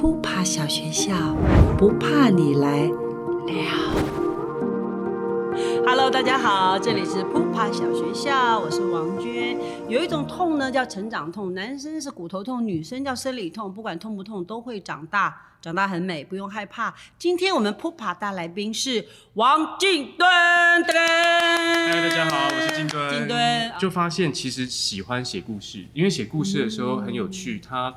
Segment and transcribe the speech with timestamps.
[0.00, 1.12] 扑爬小学校，
[1.76, 2.92] 不怕你来了。
[5.84, 9.58] Hello，大家好，这里是扑爬小学校，我是王娟。
[9.90, 16.94] 有一种痛呢，叫成长痛，男生是骨头痛，女生叫生理痛，不管痛不痛，都会长大，长大很美，不用害怕。
[17.18, 19.04] 今天我们扑爬大来宾是
[19.34, 23.18] 王静敦，嗨，大家好，我是金敦。
[23.18, 27.94] 金敦就发现其实喜欢写故事，因为写故事的时候很有趣，它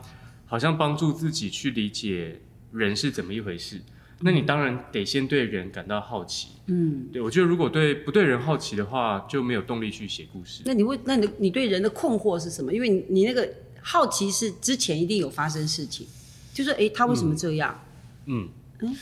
[0.53, 2.39] 好像帮助自己去理解
[2.73, 3.81] 人是怎么一回事。
[4.19, 6.49] 那你当然得先对人感到好奇。
[6.67, 10.61] 嗯，对我觉得如果对不对人好奇的话，就没有动力去写故事。
[10.65, 12.71] 那你会，那你你对人的困惑是什么？
[12.71, 16.05] 因为你你那个好奇是之前一定有发生事情，
[16.53, 17.83] 就是诶，他为什么这样？
[18.27, 18.47] 嗯
[18.81, 18.95] 嗯，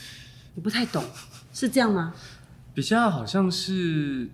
[0.54, 1.04] 你不太懂，
[1.52, 2.14] 是这样吗？
[2.72, 4.26] 比较好像是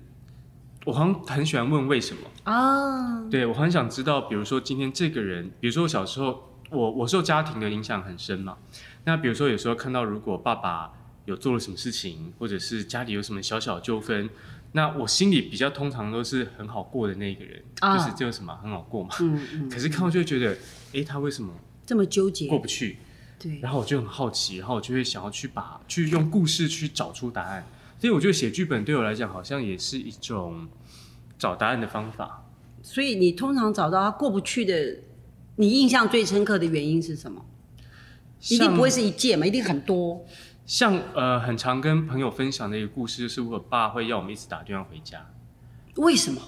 [0.85, 2.21] 我好像很喜欢问为什么。
[2.45, 8.57] 啊，对我很想知道，比如说今天这个人，比如说我小时候，我我受家庭的影响很深嘛。
[9.05, 10.93] 那比如说有时候看到如果爸爸
[11.25, 14.29] 有做了什么事情，或者是家里有什么小小纠纷，
[14.73, 19.15] 那我心里比较通常都是很好过的那个人，啊就是这有什么很好过嘛。
[19.21, 20.57] 嗯嗯， 可是看到就会觉得，
[20.93, 21.53] 诶，他为什么
[21.87, 22.99] 这么纠结过，不去？
[23.39, 27.67] 对，然后我就很好奇，然后我就会想要去把去用故事去找出答案。
[27.99, 30.69] 所以我觉得写剧本对我来讲，好像也是一种
[31.39, 32.45] 找答案的方法。
[32.83, 34.97] 所以你通常找到他过不去的，
[35.59, 37.45] 你印象最深刻的原因是什么？
[38.49, 40.25] 一定不会是一件嘛，一定很多。
[40.65, 45.27] 像呃，很常跟朋友分享的一个故事，就是我爸会要我们一直打电话回家。
[45.97, 46.41] 为什么？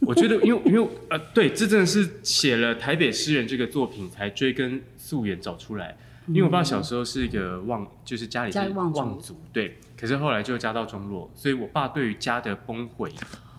[0.00, 5.96] 我觉得，因为因为呃，对，这真的是写了《台北诗人》这个作品才追根溯源找出来。
[6.26, 9.78] 因为我爸小时候是一个望，就是家里是望族，对。
[9.96, 13.12] 可是后来就家道中落，所以我爸对于家的崩毁、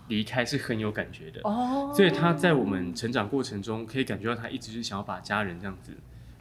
[0.08, 1.40] 离开是很有感觉的。
[1.44, 5.92] 哦，所以他在我们成长过程中，可以感觉到他一直是想要把家人这样子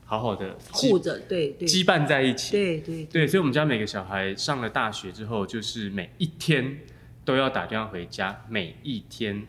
[0.05, 2.51] 好好的护着，对对羁绊在一起。
[2.51, 6.79] 对对对，所以我们家每个小孩上了大学之后，就是每一天
[7.23, 9.47] 都要打电话回家，每一天。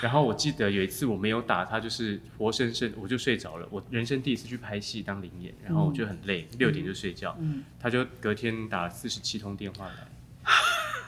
[0.00, 3.66] 然后我记得有一次我没有打，他就是活生生我就睡着了。
[3.70, 7.36] 我人生第一次去拍戏当灵演，然后我就很累，六点就睡觉。
[7.40, 10.06] 嗯他就隔天打了四十七通电话来，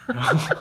[0.14, 0.56] 然后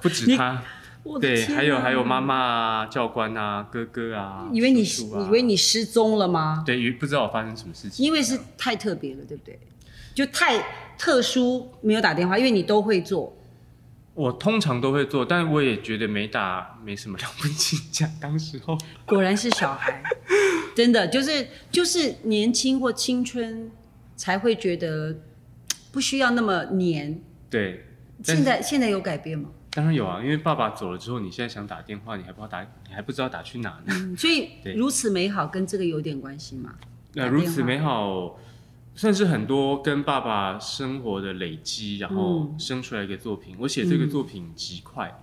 [0.00, 0.64] 不止他，对，
[1.02, 6.62] 我的天啊还有还有妈妈啊、教官啊、哥哥啊，以为你以为你失踪了吗？
[6.66, 9.58] 对，以为不知道我发生什么事情，因为是太特别了，对不对？
[10.14, 10.60] 就太
[10.98, 13.34] 特殊，没有打电话，因为你都会做。
[14.14, 17.76] 我通常都会做，但我也觉得没打没什么了不起。
[17.92, 18.76] 讲当时候，
[19.06, 20.02] 果然是小孩，
[20.74, 23.70] 真的就是就是年轻或青春
[24.16, 25.16] 才会觉得
[25.92, 27.20] 不需要那么黏。
[27.48, 27.84] 对，
[28.24, 29.50] 现在现在有改变吗？
[29.78, 33.94] 当然有啊，因为爸爸走了之后，你现在想打电话，你还不知道打，你还不知道打去哪呢。
[33.94, 36.74] 嗯所以 如此美好跟这个有点关系吗？
[37.14, 38.36] 那、如此美好，
[38.96, 43.54] 算是很多跟爸爸生活的累积，然后嗯生出来一个作品。
[43.60, 45.22] 我写这个作品极快，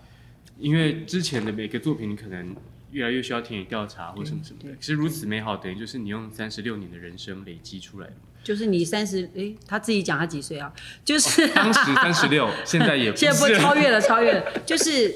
[0.58, 2.56] 因为之前的每个作品你可能
[2.92, 8.16] 越来越需要田野调查或什么什么的其实如此美好，等于就是你用三十六年的人生累积出来的。
[8.46, 10.72] 就是你三十，诶，他自己讲他几岁啊？
[11.04, 15.16] 就是、当时三十六， 现在也不现在不超越了，超越了，就是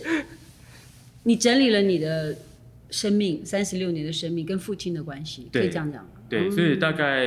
[1.25, 2.35] 你整理了你的
[2.89, 6.09] 生命，三十六年的生命跟父亲的关系，可以这样讲吗？
[6.27, 7.23] 对，所以大概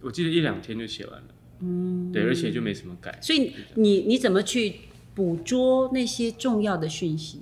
[0.00, 1.26] 我记得一两天就写完了。
[1.62, 3.18] 嗯，对，而且就没什么改。
[3.20, 4.76] 所以你你怎么去
[5.16, 7.40] 捕捉那些重要的讯息？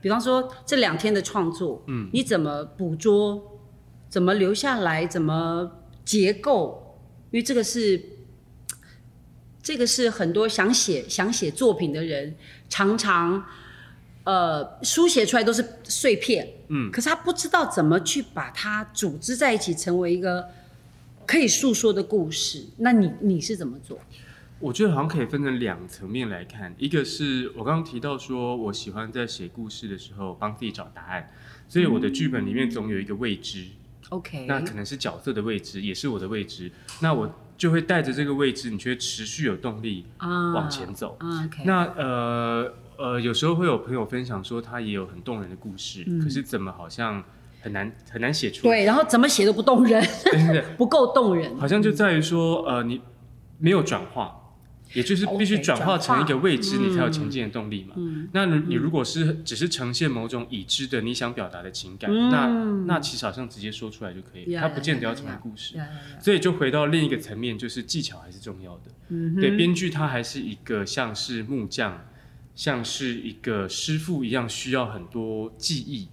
[0.00, 3.60] 比方说这两天的创作，嗯，你怎么捕捉？
[4.08, 5.06] 怎么留下来？
[5.06, 5.70] 怎么
[6.04, 6.87] 结构？
[7.30, 8.02] 因为这个是
[9.62, 12.34] 这个是很多想写想写作品的人
[12.68, 13.44] 常常
[14.24, 20.48] 呃书写出来都是碎片，嗯，可是他不知道怎么去把它组织在一起，成为一个
[21.26, 22.64] 可以诉说的故事。
[22.78, 23.98] 那你你是怎么做？
[24.60, 31.30] 我觉得好像可以分成两层面来看，一个是我刚刚提到说，我喜欢在写故事的时候帮自己找答案，
[31.68, 33.66] 所以我的剧本里面总有一个未知，
[34.10, 36.70] OK，那可能是角色的位置，也是我的位置，
[37.00, 41.16] 那我就会带着这个位置，你就会持续有动力啊往前走。
[41.20, 47.22] 啊，OK，那呃呃，有时候会有朋友分享说，他也有很动人的故事，可是怎么好像
[47.60, 50.02] 很难很难写出来，对，然后怎么写都不动人，
[50.78, 51.58] 不够动人。
[51.58, 53.00] 好像就在于说，呃，你
[53.58, 54.47] 没有转化，
[54.94, 57.94] 也就是必须转化成一个未知，你才有前进的动力嘛。
[58.32, 62.46] 那你你如果是只是呈现某种已知的你想表达的情感，那
[62.86, 65.74] 那其实好像直接说出来就可以，呀它不见得要成为故事。
[66.20, 69.40] 所以就回到另一个层面，就是技巧还是重要的。
[69.40, 72.06] 对，编剧他还是一个像是木匠，
[72.54, 76.08] 像是一个师傅一样，需要很多技艺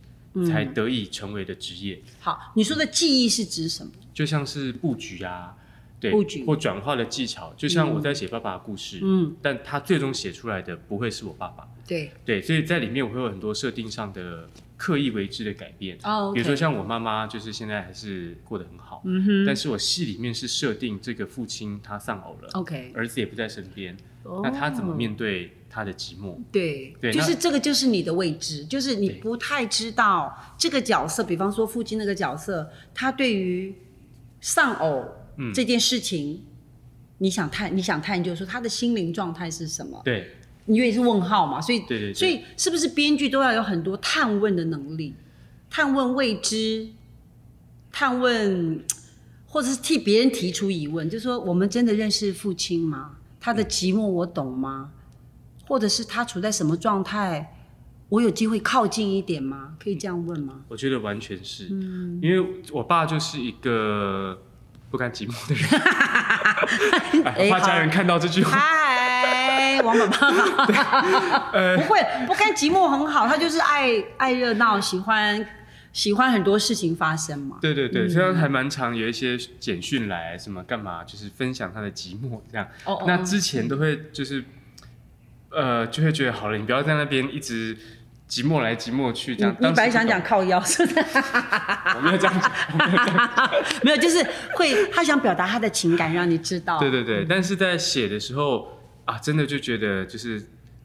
[0.46, 2.02] 才得以成为的职业。
[2.20, 3.92] 好，你说的技艺是指什么？
[4.14, 5.56] 就像是布局啊，
[6.00, 6.46] 对布局。
[6.46, 15.98] 或转化的技巧，就像我在写爸爸的故事，嗯，但他最终写出来的不会是我爸爸，对，对，所以在里面我会有很多设定上的刻意为之的改变。
[16.04, 19.46] 哦，比如说像我妈妈，就是现在还是过得很好，嗯哼。
[19.46, 24.42] 但是我戏里面是设定这个父亲他丧偶了，，OK，儿子也不在身边，哦。
[24.44, 26.36] 那他怎么面对他的寂寞？
[26.52, 33.74] 对，对就是这个就是你的未知，就是你不太知道这个角色，比方说父亲那个角色，他对于
[34.42, 35.06] 丧偶
[35.38, 36.42] 嗯这件事情，
[37.18, 40.02] 你想探，你想探究说他的心灵状态是什么？
[40.04, 40.32] 对
[40.68, 45.14] 因为是问号嘛，所以对对对，所以是不是编剧都要有很多探问的能力，
[45.70, 46.88] 探问未知，
[47.92, 48.84] 探问，
[49.46, 53.18] 或者是替别人提出疑问，就说我们真的认识父亲吗？
[53.40, 54.92] 他的寂寞我懂吗？
[55.68, 57.52] 或者是他处在什么状态？
[58.10, 59.76] 我有机会靠近一点吗？
[59.80, 60.64] 可以这样问吗？
[60.68, 64.42] 我觉得完全是，嗯因为我爸就是一个
[64.96, 65.54] 不甘寂寞的
[67.20, 71.50] 人， 哎怕家人看到这句话，嗨， 王爸爸。
[71.52, 75.46] 呃不会，不甘寂寞很好，他就是爱爱热闹，喜欢
[75.92, 77.58] 喜欢很多事情发生嘛。
[77.62, 82.66] 对对对，嗯虽然还蛮常有一些简讯来什么干嘛，就是分享他的寂寞这样。
[82.86, 84.46] 哦哦那之前都会就是，
[85.50, 87.78] 呃，就会觉得好了，你不要在那边一直
[88.28, 89.56] 寂寞来寂寞去这样。
[89.60, 91.00] 你来想讲，靠腰，是不是？
[91.96, 93.52] 我没有这样讲，我没有这样。
[93.84, 94.26] 没有，就是
[94.56, 96.80] 会他想表达他的情感，让你知道。
[96.80, 100.40] 对对对，但是在写的时候啊，真的就觉得就是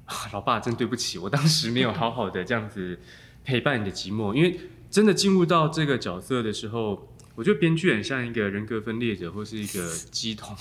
[0.04, 2.98] 啊，老爸真对不起，我当时没有好好的这样子
[3.44, 4.60] 陪伴你的寂寞，因为
[4.90, 10.54] 真的进入到这个角色的时候，我觉得编剧很像一个人格分裂者或是一个鸡桶，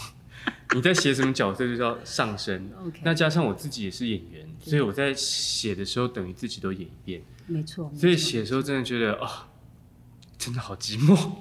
[0.75, 2.69] 你在写什么角色就叫上升。
[2.85, 7.91] OK，那加上我自己也是演员，所以我在写的时候等于自己都演一遍，没错。
[7.95, 9.49] 所以写的时候真的觉得啊、
[10.37, 11.31] 真的好寂寞。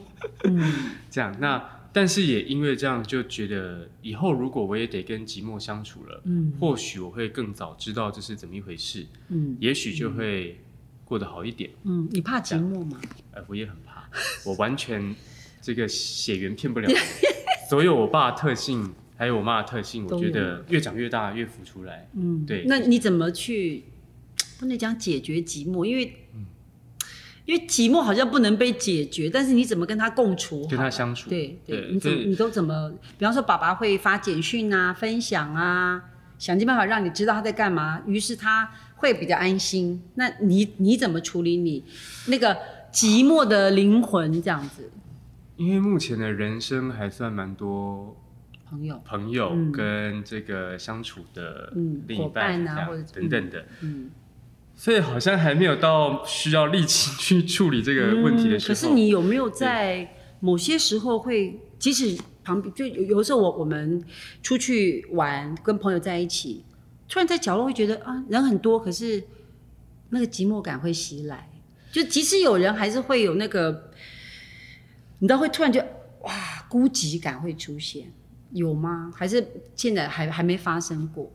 [0.45, 0.73] 嗯，
[1.11, 1.62] 这样，那
[1.93, 10.61] 但是也因为这样，就觉得以后如果我也得跟寂寞相处了，嗯或许我会更早知道这是怎么一回事，嗯也许就会
[11.05, 11.71] 过得好一点。
[11.85, 13.00] 嗯，你怕寂寞吗？
[13.33, 14.09] 呃，我也很怕，
[14.45, 15.15] 我完全
[15.61, 16.95] 这个血缘骗不了 我，
[17.69, 22.09] 所有我爸的特性，还有我妈的特性，我觉得越长越大越浮出来。
[22.15, 23.85] 嗯，对那你怎么去
[24.59, 26.05] 不能讲解决寂寞，因为、
[27.44, 30.67] 因为寂寞好像不能被解决，但是你怎么跟他共处？
[30.67, 32.91] 跟他相处，对对，对你怎么你都怎么？
[33.19, 36.03] 比方说，爸爸会发简讯啊，分享啊，
[36.38, 40.03] 想尽办法让你知道他在干嘛，于是他会比较安心。
[40.14, 41.85] 那你你怎么处理你
[42.29, 42.56] 那个
[42.91, 44.91] 寂寞的灵魂这样子？
[45.59, 48.17] 因为目前的人生还算蛮多
[48.71, 49.73] 朋友，朋友嗯。
[49.73, 54.09] 跟这个相处的嗯另一半啊或者等等的，嗯，
[54.77, 58.73] 所以好像还没有到需要力气去处理这个问题的时候。
[58.73, 60.09] 嗯可是你有没有在
[60.39, 64.01] 某些时候会，即使旁边就有有时候我我们
[64.45, 66.65] 出去玩，跟朋友在一起，
[67.09, 69.25] 突然在角落会觉得啊人很多，可是
[70.11, 71.51] 那个寂寞感会袭来。
[71.91, 73.88] 就即使有人，还是会有那个，
[75.20, 75.81] 你知道会突然就
[76.23, 76.32] 哇
[76.69, 78.12] 孤寂感会出现，
[78.53, 79.12] 有吗？
[79.15, 81.32] 还是现在还还没发生过？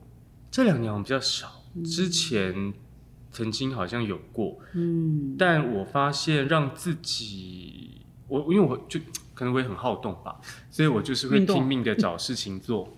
[0.52, 2.74] 这两年我们比较少，之前
[3.32, 5.36] 曾经好像有过，嗯。
[5.38, 9.00] 但我发现让自己，我因为我就
[9.34, 10.40] 可能我也很好动吧，
[10.70, 12.96] 所以我就是会拼命的找事情做，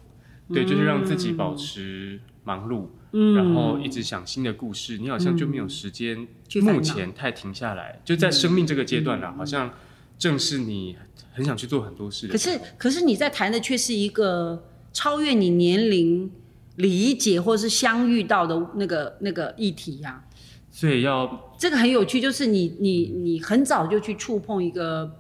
[0.50, 3.34] 对，就是让自己保持忙碌，嗯。
[3.36, 6.28] 然后一直想新的故事，你好像就没有时间，
[6.62, 9.38] 目前太停下来，就在生命这个阶段啦，嗯。
[9.38, 9.74] 好像
[10.18, 10.96] 正是你
[11.34, 12.38] 很想去做很多事的可。
[12.38, 16.32] 是，可是你在谈的却是一个超越你年龄
[16.78, 20.24] 理解或是相遇到的那个那个议题呀、
[20.72, 25.20] 所以要这个很有趣，就是你你你很早就去触碰一个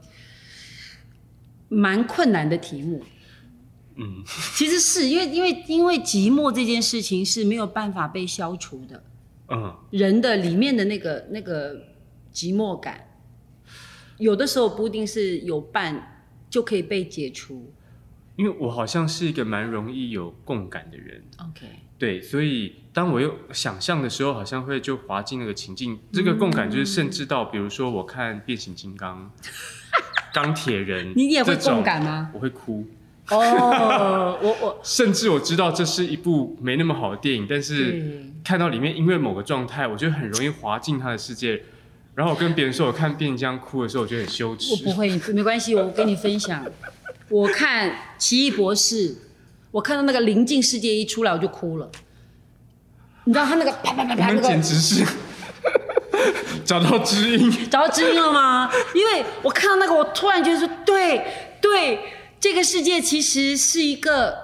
[1.70, 3.02] 蛮困难的题目。
[3.96, 4.22] 嗯，
[4.56, 9.02] 其实是因为因为因为寂寞这件事情是没有办法被消除的，
[9.48, 11.75] 嗯，人的里面的那个那个
[12.34, 13.05] 寂寞感，
[14.18, 17.72] 有的时候不一定是有伴就可以被解除。
[18.38, 21.68] 因为我好像是一个蛮容易有共感的人，OK，
[21.98, 25.98] 对，所以当我有想象的时候，好像会就滑进那个情境。
[26.12, 29.32] 这个共感就是甚至到，比如说我看变形金刚、
[30.36, 32.30] 钢铁人，你也会共感吗？
[32.34, 32.86] 我会哭，
[33.30, 41.64] 哦，我 我甚至我知道这是一部没那么好的电影，但是看到里面因为某个状态，我就很容易滑进他的世界。
[42.16, 44.92] 然后我跟别人说我看变形哭的时候，我觉得很羞耻我不。
[44.98, 46.66] 会，没关系，我跟你分享。
[47.30, 49.10] 我看《奇异博士》，
[49.72, 51.92] 我看到那个临近世界一出来，我就哭了。
[53.26, 55.04] 你知道他那个啪啪啪啪那个简直是
[56.64, 57.52] 找到知音。
[57.70, 58.72] 找到知音了吗？
[58.94, 61.26] 因为我看到那个，我突然觉得说，对
[61.60, 62.00] 对，
[62.40, 64.38] 这个世界其实是一个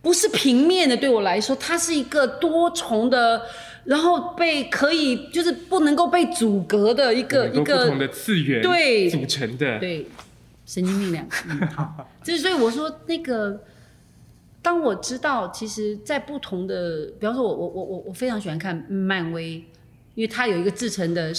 [0.00, 3.42] 不是平面的，对我来说，它是一个多重的，
[3.84, 9.10] 然后被可以就是不能够被阻隔的一个一个不同的次元对。
[9.10, 10.06] 组成的，对，
[10.64, 13.60] 神经病两个，嗯，好，就是所以我说那个，
[14.62, 19.54] 当我知道，其实，在不同的，比方说我我我我我非常喜欢看漫威，
[20.14, 21.32] 因为它有一个自成的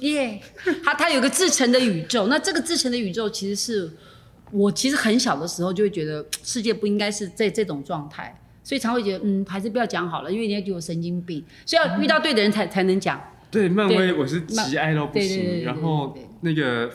[0.00, 0.40] 耶，
[0.82, 3.90] 它它有一个自成的宇宙， 那这个自成的宇宙其实是
[4.50, 8.41] 我其实很小的时候就会觉得世界不应该是在这种状态。
[8.64, 13.20] 所以常会觉得，嗯，还是不要讲好了，因为人家觉得我神经病，所以要遇到对的人才才能讲。
[13.50, 16.90] 对，漫威我是极爱到不对对对对行，对然后那个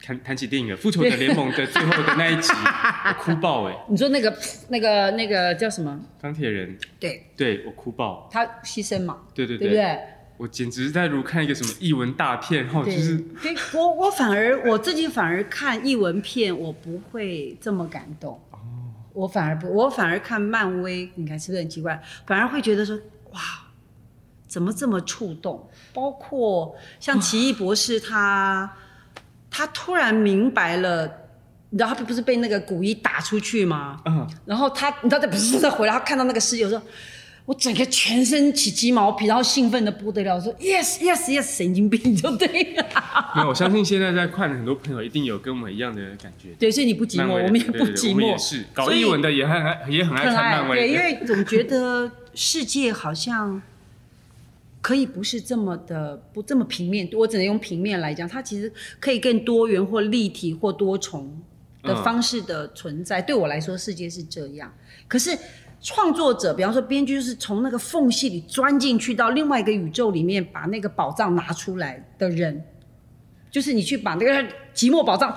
[0.00, 2.52] 谈谈起电影了，《复仇者联盟》的最后的那一集，
[3.08, 4.36] 我哭爆哎，你说那个
[4.68, 6.00] 那个那个叫什么？
[6.22, 9.98] 钢铁人，对对我哭爆，他牺牲嘛，对对对不对？
[10.36, 18.40] 我简直在如看一个什么译文大片，然后就对，是对我我反而我自己反而看译文片，我不会这么感动。
[19.14, 22.02] 哦我反而不，我反而看漫威，你看是不是很奇怪？
[22.26, 22.96] 反而会觉得说，
[23.30, 23.40] 哇，
[24.48, 25.68] 怎么这么触动？
[25.92, 28.76] 包括像奇异博士他，
[29.48, 31.06] 他突然明白了，
[31.70, 34.00] 你知道他不是被那个古一打出去吗？
[34.04, 36.82] 嗯，然后他，你知道，他不是再回来，他看到那个世界，我说，
[37.46, 42.86] 我整个全身起鸡毛皮，然后兴奋的不得了，我说 yes yes yes，神经病就对了。
[43.34, 46.48] 没有，我相信现在在看的很多朋友一定有跟我们一样的感觉。
[46.58, 53.60] 对，所以你不寂寞，我们也不寂寞，我们也是搞译文的也很爱也很爱看漫威对，因为总觉得世界好像
[54.80, 61.42] 可以不是这么的不这么平面，我只能用平面来讲，它其实可以更多元或立体或多重
[61.82, 63.20] 的嗯方式的存在。
[63.20, 64.72] 对我来说，世界是这样。
[65.06, 65.36] 可是
[65.84, 72.64] 创作者，比方说编剧，就是从那个缝隙里钻进去到另外一个宇宙里面，把那个宝藏拿出来的人，
[73.50, 74.42] 就是你去把那个
[74.74, 75.32] 寂寞宝藏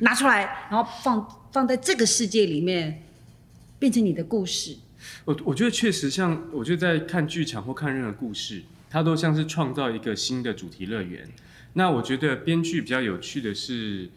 [0.00, 3.04] 拿出来，然后放放在这个世界里面，
[3.78, 4.76] 变成你的故事。
[5.24, 11.24] 我我觉得确实像，我觉得在看剧场或看任何故事，它都像是创造一个新的主题乐园。
[11.74, 14.10] 那我觉得编剧比较有趣的是，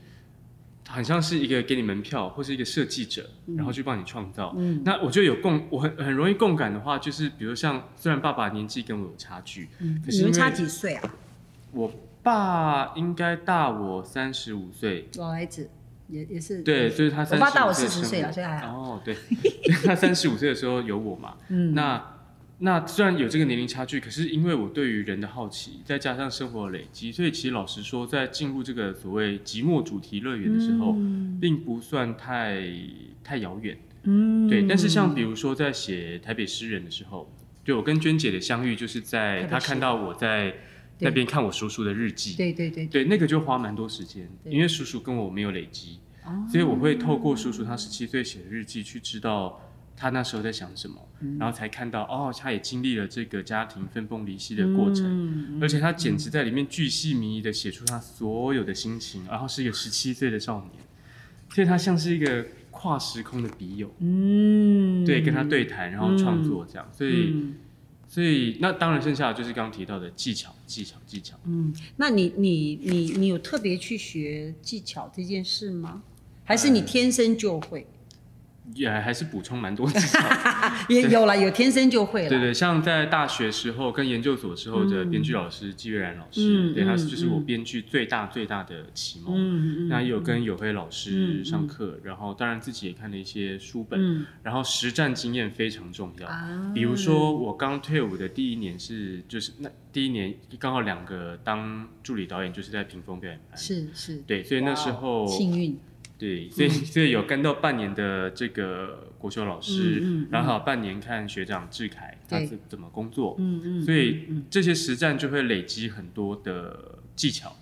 [0.92, 4.54] 很像是一个给你门票或是一个设计者，然后去帮你创造。
[4.58, 4.82] 嗯。
[4.84, 9.70] 那我觉得有共，我很很容易共感的话，就是比如像虽然爸爸年纪跟我有差距，
[10.06, 11.14] 可是因为你们差几岁啊？
[11.72, 15.70] 我爸应该大我三十五岁，老孩子
[16.08, 18.78] 也也是对，就是他三十我爸大我四十岁生了所以还好。
[18.78, 19.16] 哦，对，
[19.86, 21.74] 他三十五岁的时候有我嘛，嗯。
[21.74, 22.20] 那
[22.64, 30.96] 那虽然有这个年龄差距，可是因为我对于人的好奇，再加上生活的累积，所以其实老实说，在进入这个所谓寂寞主题乐园的时候，
[31.42, 32.64] 并不算太
[33.24, 33.76] 太遥远。
[34.04, 34.48] 嗯。
[34.48, 40.54] 对，但是像比如说在写台北诗人的时候，对我跟娟姐的相遇，就是在她看到我在
[41.00, 42.86] 那边看我叔叔的日记，对对对。
[42.86, 46.46] 对，那个就花蛮多时间，因为叔叔跟我没有累积，哦。
[46.52, 49.60] 所以我会透过叔叔他十七岁写的日记去知道
[50.02, 51.38] 他那时候在想什么，嗯。
[51.38, 60.84] 然后才看到哦，他也经历了这个家庭分崩离析的过程，嗯而且他简直在里面巨细靡遗的写出他所有的心情，然后是一个十七岁的少年，
[61.50, 65.06] 所以他像是一个跨时空的笔友，嗯。
[65.06, 67.32] 对，跟他对谈，然后创作这样，所以。
[67.34, 67.56] 嗯。
[68.14, 71.38] 所以，那当然，剩下的就是刚刚提到的技巧，技巧，技巧。
[71.46, 76.04] 嗯，那你你你你有特别去学技巧这件事吗？
[76.44, 77.88] 还是你天生就会？
[78.76, 80.00] 也还是补充蛮多技。
[80.90, 82.30] 也有了，有天生就会了。
[82.30, 89.88] 对 对，像在大学时候跟研究所时候的编剧老师季月然老师，嗯对，他就是我嗯编剧最大最大的启蒙。
[89.88, 91.12] 那也有跟友辉老嗯师
[91.42, 96.28] 嗯上课，然后当然自己也看了一些书本，嗯然后实战经验非常重要。
[96.28, 103.58] 啊比如说我刚退伍的第一年是，就是那第一年刚好两个当助理导演，就是在屏风表演班。
[103.58, 105.78] 是是对，所以那时候幸运，
[106.22, 110.28] 对，所以所以有跟到半年的这个国修老师，嗯嗯嗯。
[110.30, 117.58] 然后还有半年看学长志凯他是怎怎么工作，嗯嗯，所以嗯这些实战就会累积很多的技巧，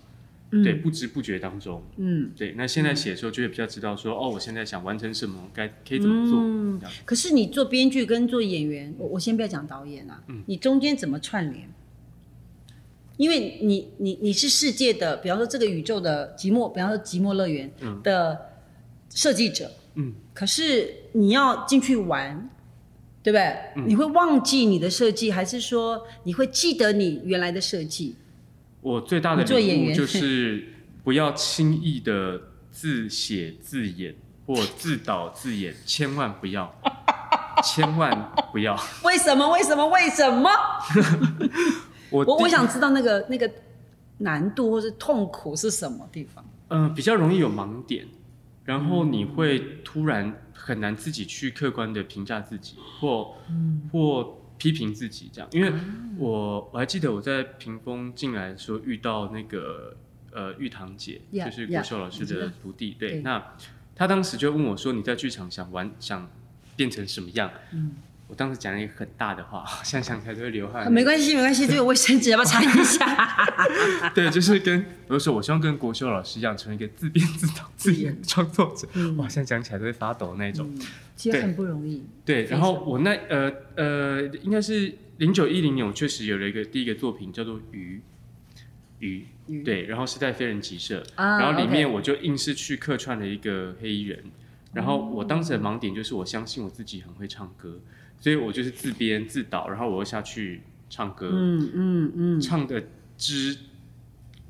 [0.50, 0.62] 嗯。
[0.62, 2.32] 对，不知不觉当中，嗯。
[2.36, 10.42] 对，那现在写的时候就会比较知道说，哦，我现在想完成什么，该可以怎么做，可是你做编剧跟做演员，我我先不要讲导演啊，嗯。
[10.46, 11.66] 你中间怎么串联？
[13.16, 18.02] 因为你你你是世界的，比方说这个宇宙的寂寞，比方说寂寞乐园嗯。
[18.02, 18.49] 的
[19.14, 22.48] 设计者，嗯，可是你要进去玩，
[23.22, 23.42] 对不对？
[23.76, 28.16] 嗯你会忘记你的设计，还是说你会记得你原来的设计？
[28.80, 30.72] 我最大的你做演领悟员就是
[31.04, 32.40] 不要轻易的
[32.70, 34.14] 自写自演
[34.46, 36.72] 或自导自演，千万不要，
[37.62, 38.74] 千万不要。
[39.04, 39.48] 为什么？
[39.50, 39.86] 为什么？
[39.88, 40.50] 为什么？
[42.10, 43.48] 我我我想知道那个那个
[44.18, 46.44] 难度或是痛苦是什么地方？
[46.68, 48.06] 嗯、比较容易有盲点，
[48.64, 53.36] 然后你会突然很难自己去客观的评价自己，或
[53.90, 55.48] 或批评自己这样。
[55.52, 55.72] 因为
[56.16, 59.96] 我我还记得我在屏风进来的时候遇到那个
[60.32, 63.54] 呃玉堂姐 Yeah, 就是郭秀老师的徒弟，对，对那
[63.96, 66.30] 他当时就问我说：“你在剧场想玩想
[66.76, 67.96] 变成什么样？”嗯
[68.30, 70.84] 我当时讲了一个很大的话， 现在想起来都会流汗。
[70.84, 73.50] 啊没关系，没关系，这个卫生纸要不要擦一下？
[74.14, 78.88] 对，就是跟我就说，我希望跟国修老师一样，成为一个自编自导自演的创作者。
[78.94, 80.72] 嗯哇，现在讲起来都会发抖那种。
[81.16, 82.04] 其实很不容易。
[82.24, 88.00] 对，非然后我那呃呃，应该是零九一零年，我确实有了一个第一个作品叫做《鱼》，
[89.00, 94.24] 鱼，鱼对，然后是在飞人集社，啊然后里面我就硬是去客串了一个黑衣人，
[94.72, 97.78] 然后我当时的盲点就是我相信我自己很会唱歌，
[98.20, 102.80] 所以我就是自编自导，然后我又下去唱歌，嗯嗯嗯，唱的
[103.16, 103.56] 之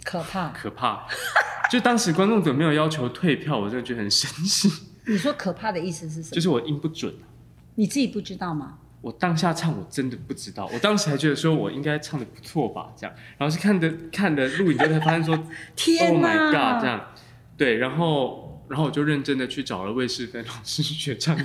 [0.05, 0.49] 可怕。
[0.50, 1.07] 可怕。
[1.71, 4.69] 就当时观众组没有要求退票，我真的觉得很生气。
[5.07, 6.35] 你说可怕的意思是什么？
[6.35, 7.15] 就是我音不准，
[7.77, 8.79] 你自己不知道吗？
[9.03, 17.07] 我当下唱我真的不知道，我当时还觉得说我应该唱的不错吧，这样，然后是看的看的录影之后才发现说， Oh 天 my god，这样，
[17.57, 21.45] 对，然后然后我就认真的去找了魏世芬老师学唱歌，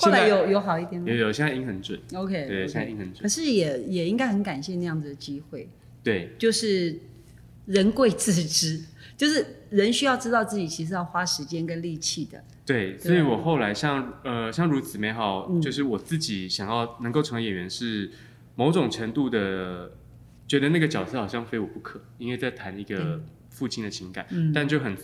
[0.00, 1.08] 后来有有好一点吗？
[1.08, 3.22] 有有，现在音很准，？OK，对，现在音很准。
[3.22, 5.68] 可，是也也应该很感谢那样子的机会，
[6.02, 6.30] 对。
[6.38, 6.98] 就是
[7.66, 8.80] 人贵自知，
[9.16, 12.42] 就是人需要知道自己其实要花时间跟力气的。
[12.64, 15.60] 对，所以我后来像呃像如此美好，嗯。
[15.60, 18.10] 就是我自己想要能够成为演员是
[18.54, 19.92] 某种程度的
[20.46, 24.96] 觉得那个角色好像非我不可，因为在谈一个父亲的情感，嗯，但就很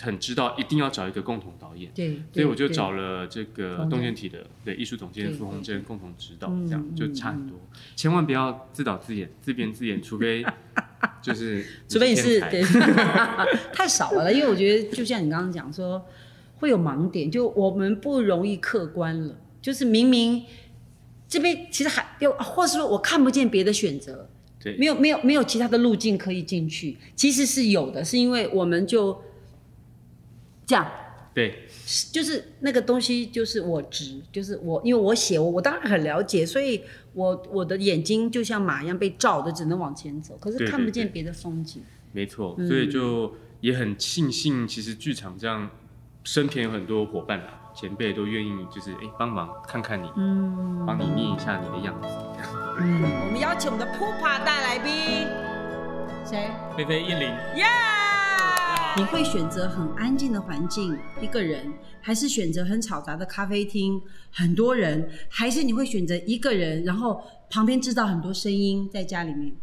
[0.00, 7.14] 很知道一定要找一个共同导演，对，所以我就找了这个冯动线体的对艺术总监对傅红珍共同指导，嗯这样就嗯。
[7.14, 7.58] 差很多。
[7.94, 10.44] 千万不要自导自演、自编自演，除非
[11.22, 12.62] 就是除非你是对，
[13.72, 16.02] 太少了，因为我觉得就像你刚刚讲说，
[16.58, 20.44] 会有盲点，就我们不容易客观了，就是明明
[21.28, 24.28] 这边其实还有，或是说我看不见别的选择，
[24.62, 24.76] 对。
[24.76, 29.22] 没有没有没有其他的路径可以进去，其实是有的，是因为我们就
[30.70, 30.86] 这样。
[31.32, 31.68] 对
[32.12, 41.82] 就是那个东西，就是我直，就是我，因为我写我，我当然很了解，所以我我的眼睛就像马一样被照的，只能往前走，可是看不见对别的风景。
[42.12, 45.70] 没错，嗯所以就也很庆幸，其实剧场这样
[46.24, 52.08] 身边有很多伙伴啦，前辈都愿意就是哎帮忙看看你，嗯帮你念一下你的样子，
[52.80, 54.92] 嗯，我们邀请我们的扑爬大来宾，
[56.24, 56.50] 谁？
[56.76, 57.64] 菲菲燕玲，耶！
[58.96, 69.54] 你会选择很安静的环境，一个人，还是选择很嘈杂的咖啡厅，很多人，还是你会选择一个人，然后旁边制造很多声音在家里面？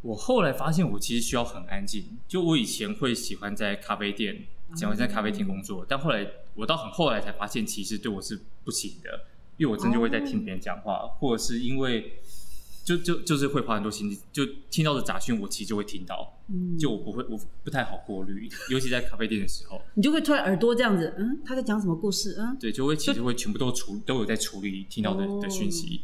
[0.00, 2.16] 我后来发现我其实需要很安静。
[2.26, 9.26] 就我以前会喜欢在咖啡店，喜欢在咖啡厅工作，但后来我到很后来才发现，其实对我是不行的，
[9.58, 12.18] 因为我真就会在听别人讲话，或者是因为
[12.84, 22.36] 就就就是会花很多心力，就听到的杂讯我其实就会听到，嗯，就我不会我不太好过滤，尤其在咖啡店的时候，你就会突然耳朵这样子，嗯，他在讲什么故事？
[22.38, 26.02] 嗯，对，就会其实会全部都处都有在处理听到的哦的讯息，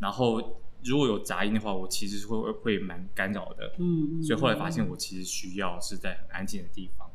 [0.00, 3.72] 然后如果有杂音的话，我其实是会会蛮干扰的。
[3.78, 7.08] 嗯，嗯所以后来发现，我其实需要是在很安静的地方。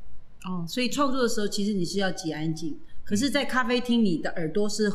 [0.46, 4.92] 哦，所以创作的时候，其实你是要极安静，可是，在咖啡厅，你的耳朵是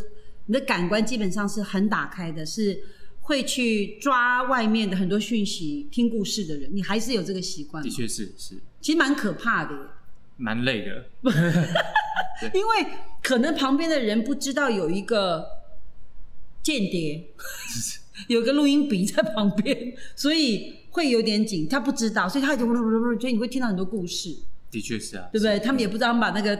[0.46, 2.82] 你的感官基本上是很打开的，是
[3.26, 8.54] 会去抓外面的很多讯息、听故事的人，你还是有这个习惯的，确是是。
[8.80, 9.80] 其实蛮可怕的耶，
[10.36, 11.04] 蛮累的，
[12.54, 12.86] 因为
[13.20, 15.44] 可能旁边的人不知道有一个
[16.62, 17.30] 间谍，
[18.28, 22.64] 有个录音笔在旁边，所以会有点紧，他不知道，所以他就
[23.18, 24.36] 所以你会听到很多故事。
[24.70, 25.58] 的确是啊，对不对？
[25.58, 26.56] 他们也不知道，把那个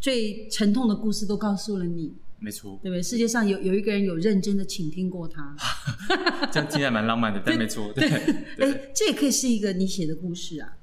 [0.00, 3.02] 最沉痛的故事都告诉了你，没错，对不对？
[3.02, 5.54] 世界上有有一个人有认真的倾听过他，
[6.50, 8.18] 这样听起来蛮浪漫的， 但没错，对对，
[8.58, 10.76] 哎，这也可以是一个你写的故事啊。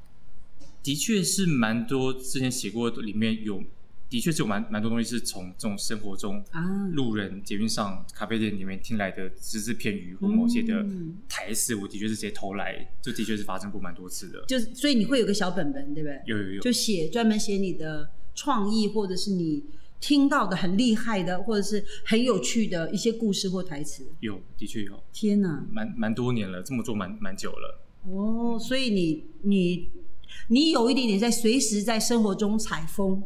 [0.84, 3.62] 的确是蛮多之前写过的，里面有
[4.10, 14.46] 的确是有蛮蛮多东西是从这种生活中啊，路人、捷运上、咖啡店里面听来的只字片语或某些的嗯台词，我的确是直接偷来，就的确是发生过蛮多次的。
[14.48, 16.22] 就是所以你会有个小本本，对不对？
[16.26, 19.66] 有有有，就写专门写你的创意，或者是你
[20.00, 24.06] 听到的很厉害的，或者是很有趣的一些故事或台词。
[24.20, 25.66] 有的确有，天哪！
[25.72, 27.82] 蛮蛮多年了，这么做蛮蛮久了。
[28.04, 29.90] 哦，所以你你
[30.50, 33.24] 你有一点点在随时在生活中采风，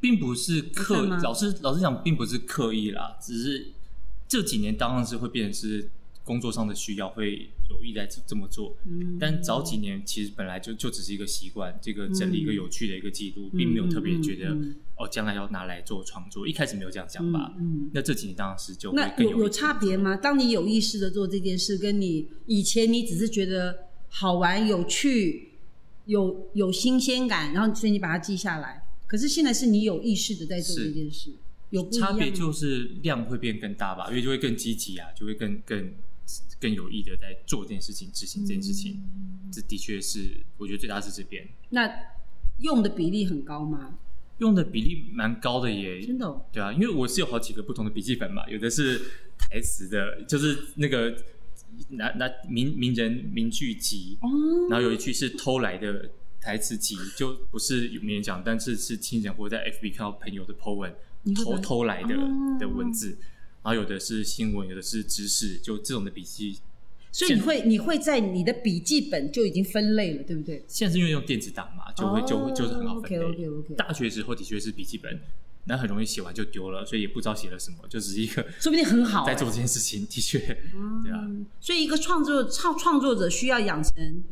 [0.00, 3.72] 并不是刻意老师老师讲，并不是刻意啦，只是
[4.26, 5.90] 这几年当然是会变成是
[6.26, 8.76] 工作上的需要会有意在这这么做。
[8.84, 14.52] 嗯但早几年其实本来就就只是一个习惯，这个整理一个有趣的一个记录，并没有特别觉得、
[14.98, 16.46] 哦将来要拿来做创作。
[16.48, 20.16] 一开始没有这样想法，嗯那这几年当然是就会那有有差别吗？
[20.16, 25.52] 当你有意识的做这件事，跟你以前你只是觉得好玩、有趣、
[26.06, 28.82] 有有新鲜感，然后所以你把它记下来。
[29.06, 31.30] 可是现在是你有意识的在做这件事，
[31.70, 35.92] 有差别就是量会变更大吧，因为就会更积极啊，就会更更
[36.60, 38.92] 更有意的在做这件事情、执行这件事情。
[38.94, 41.88] 嗯这的确是我觉得最大是这边那
[42.58, 43.96] 用的比例很高吗？
[44.38, 46.44] 用的比例蛮高的耶，真的、哦？
[46.52, 49.00] 对啊，因为我是有好几个不同的笔记本嘛，有的是
[49.38, 51.16] 台词的，就是那个
[51.90, 54.28] 拿拿名名人名句集，哦，
[54.68, 56.10] 然后有一句是偷来的
[56.40, 60.94] 台词集，就不是有名人讲，但是是亲人或者在 FB 看到朋友的 po 文
[61.34, 63.16] 偷偷来的、哦的文字，
[63.66, 66.60] 然后有的是新闻，有的是知识，就这种的笔记。
[67.10, 70.64] 所以你会你会在你的笔记本就已经分类了，对不对？
[70.68, 73.18] 现在是因为用电子档嘛，就会就会就是很好分类。
[73.18, 75.18] OK OK OK，大学时候的确是笔记本，
[75.64, 84.22] 那很容易写完就丢了，所以也不知道写了什么，就只是一个说不定很好、在做这件事情，的确，对啊，嗯所以一个创作创创作者需要养成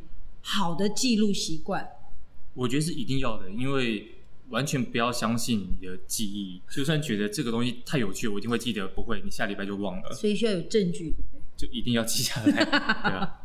[0.43, 1.89] 好的记录习惯。
[2.53, 4.14] 我觉得是一定要的，因为
[4.51, 11.41] 完全不要相信你的记忆，就算觉得这个东西太有趣，我一定会记得，不会，你下礼拜就忘了，所以需要有证据，对不对？
[11.57, 13.41] 就一定要记下来， 对啊，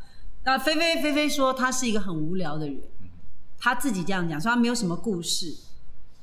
[0.45, 3.09] 那菲菲菲菲说他是一个很无聊的人，嗯
[3.59, 5.55] 他自己这样讲，说他没有什么故事，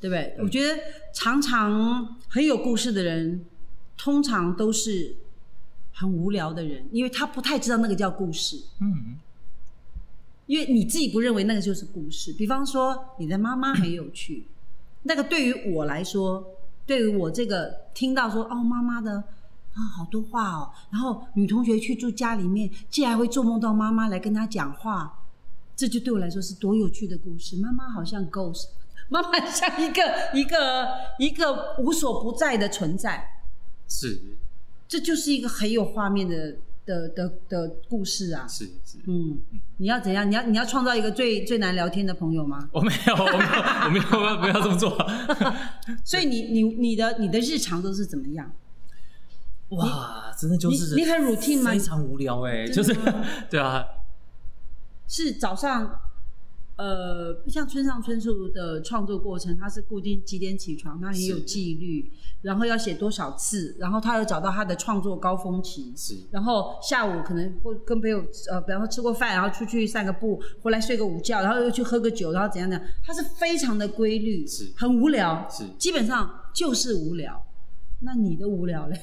[0.00, 0.34] 对不对？
[0.38, 0.78] 嗯我觉得
[1.12, 3.44] 常常很有故事的人，
[3.96, 5.16] 通常都是
[5.92, 8.62] 很无聊的人，因为他不太知道那个叫故事。
[8.80, 9.16] 嗯，
[10.46, 12.32] 因为你自己不认为那个就是故事。
[12.32, 14.46] 比方说，你的妈妈很有趣，
[15.06, 16.44] 那个对于我来说，
[16.84, 19.12] 对于我这个听到说哦妈妈的
[19.74, 25.24] 啊好多话哦，然后女同学去住家里面，竟然会做梦到妈妈来跟她讲话，
[25.76, 27.56] 这就对我来说是多有趣的故事。
[27.58, 28.68] 妈妈好像 ghost，
[29.08, 30.02] 妈妈像一个
[30.34, 30.88] 一个
[31.18, 33.24] 一个无所不在的存在，
[33.88, 34.20] 是
[34.88, 38.46] 这就是一个很有画面的的的的故事啊。
[38.48, 39.38] 是是，嗯，
[39.76, 40.30] 你要怎样？
[40.30, 42.68] 你要你要创造一个最最难聊天的朋友吗？
[42.72, 43.40] 我 没有，我没有，
[43.84, 44.96] 我没有，我没有这么做，
[46.04, 48.50] 所以你你你的你的日常都是怎么样？
[49.70, 52.96] 哇，真的就是你你很 routine 吗非常无聊哎，就是
[53.50, 53.84] 对啊，
[55.08, 56.00] 是早上，
[56.76, 62.12] 呃，像村上春树的创作过程，他是固定几点起床，他很有纪律，
[62.42, 65.94] 然后要写多少次，然后他有找到他的创作高峰期。
[65.96, 68.18] 是然后下午可能会跟朋友
[68.50, 77.42] 呃，比方说吃过饭，然后出去散个步，回来睡个午觉，然后又去喝个酒，然后怎样怎样，他是非常的规律，是很无聊，是基本上就是无聊。
[78.00, 79.00] 那你的无聊嘞？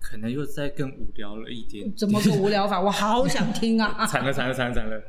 [0.00, 2.80] 可能又再更无聊了一点，怎么个无聊法？
[2.80, 4.06] 我好想听啊！
[4.06, 5.02] 惨了惨了惨了惨了，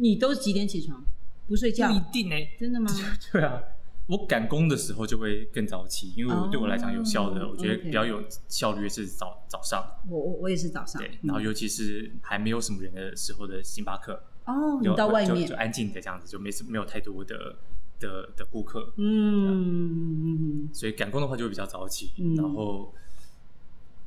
[0.00, 1.04] 你都是几点起床？
[1.46, 1.88] 不睡觉？
[1.88, 1.94] 不？
[1.94, 2.90] 一定哎，真的吗？
[3.32, 3.60] 对啊，
[4.06, 11.00] 我赶工的时候就会更早起，因为对我来讲有效的，我觉得比较有效率的是早早上，我我我也是早上。
[11.00, 15.42] 对，然后尤其是还没有什么人的时候的星巴克，哦，你就到外面。
[15.42, 17.56] 就就，安静的这样子，就没什没有太多的
[17.98, 22.34] 的的顾客，嗯，所以赶工的话就会比较早起，嗯。
[22.36, 22.94] 然后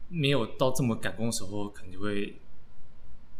[0.10, 2.40] 没有到这么赶工的时候，可能就会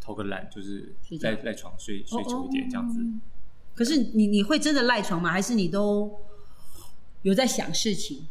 [0.04, 3.00] 偷个懒，就是赖赖床睡睡久一点这样子。
[3.00, 3.06] 哦
[3.76, 5.32] 可是你你会真的赖床吗？
[5.32, 6.12] 还是你都
[7.24, 8.28] 有在想事情？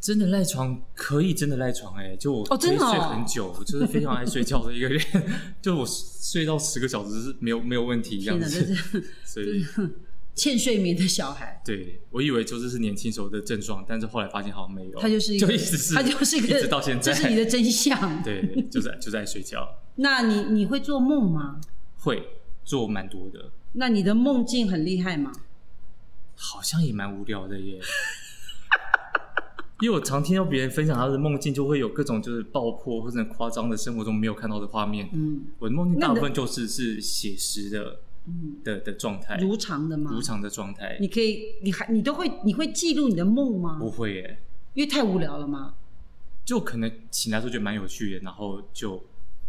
[0.00, 4.98] 真的赖床可以真的赖床哎、就我可以哦真的哦睡很久，我就是非常爱睡觉的一个人，
[5.60, 8.74] 就我睡到十个小时是没有没有问题这样子，
[9.26, 9.62] 所以
[10.34, 11.60] 欠睡眠的小孩。
[11.64, 18.22] 对我以为就是是年轻时候的症状，但是后来发现好像没有，他就是一个，就一直是他就是一个，一直到现在，这是你的真相。
[18.22, 21.60] 对，就在就在睡觉，那你你会做梦吗？
[21.98, 22.22] 会
[22.64, 25.32] 做蛮多的，那你的梦境很厉害吗？
[26.34, 27.78] 好像也蛮无聊的耶。
[29.82, 35.08] 因为我常听到别人分享他的梦境，就会有各种就是爆破或者很夸张的生活中没有看到的画面。
[35.12, 40.10] 嗯我的梦境大部分就是是写实的嗯，的的状态，如常的吗？
[40.12, 40.96] 如常的状态。
[41.00, 43.78] 你可以，你还你都会，你会记录你的梦吗？
[43.78, 44.38] 不会耶，
[44.74, 45.74] 因为太无聊了吗？
[46.44, 49.02] 就可能醒来的时候觉得蛮有趣的，然后就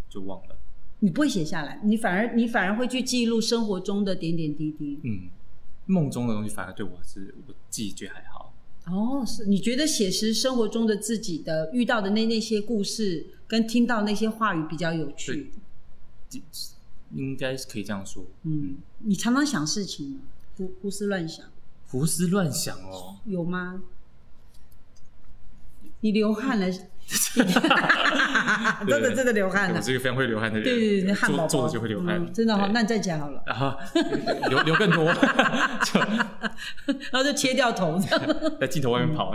[0.10, 0.58] 就忘了。
[1.00, 5.00] 你不会写下来，你反而你反而会去记录生活中的点点滴滴。
[5.04, 5.30] 嗯，
[5.88, 8.54] 梦中的东西反而对我是我自己觉得还好。
[8.86, 15.52] 哦，是你觉得写实生活中的自己的遇到的那那些故事，跟听到那些话语比较有趣。
[17.14, 18.26] 应该是可以这样说。
[18.44, 20.22] 嗯，你常常想事情吗？
[20.58, 21.46] 胡胡思乱想
[21.88, 23.82] 胡思乱想哦，有吗？
[26.02, 26.68] 你流汗了，
[28.88, 29.76] 真的真的流汗了。
[29.78, 32.66] 我是一个非常会流汗的人，对对对，汗宝宝做做着就会流汗，嗯真的哈。
[32.68, 33.74] 对那你再讲好了，然后
[34.50, 38.00] 流流更多，就然后就切掉头，
[38.60, 39.34] 在镜头外面跑。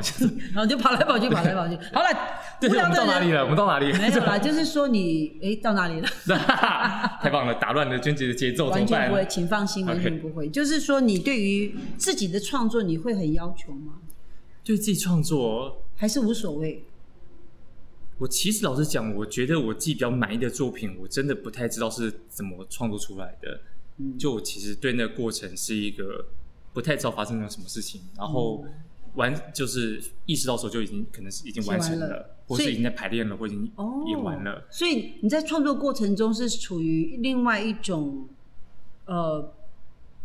[0.54, 1.76] 然后就跑来跑去，跑来跑去。
[1.92, 2.08] 好了，
[2.60, 3.42] 对，到哪里了？
[3.42, 3.92] 我们到哪里？
[3.92, 6.08] 没有啦，就是说你哎到哪里了？
[7.22, 9.14] 太棒了，打乱了娟姐的节奏，完全不？
[9.14, 10.48] 会，请放心，完全不会。
[10.48, 13.94] 就是说你对于自己的创作，你会很要求吗？
[14.64, 16.84] 对自己创作，还是无所谓？
[18.18, 23.60] 我其实老实讲，我觉得我自己比较满意的作品，我真的不太知道是怎么创作出来的。
[23.98, 26.26] 嗯就我其实对那个过程是一个
[26.74, 28.62] 不太知道发生了什么事情，然后
[29.14, 34.66] 完就是意识到时候就已经可能是已经完成了了，或是已经在排练了，或已经哦，演完了。
[34.70, 38.28] 所以你在创作过程中是处于另外一种
[39.06, 39.54] 呃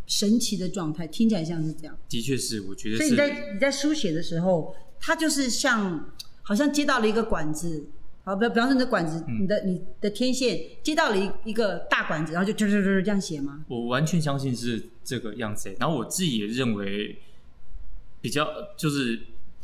[0.05, 1.97] 神奇的状态，听起来像是这样。
[2.09, 6.11] 的确是，我觉得所以你在你在书写的时候，它就是像
[6.51, 7.87] 好像接到了一个管子，
[8.25, 13.63] 好，比比方说你的管子，嗯你的你的天线接到了一一个大管子，然后就就就就这样写吗？
[13.69, 15.77] 我完全相信是这个样子欸。
[15.79, 17.17] 然后我自己也认为，
[18.19, 19.17] 比较就是